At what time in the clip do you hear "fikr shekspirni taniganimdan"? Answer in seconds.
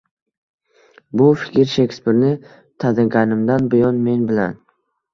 1.43-3.71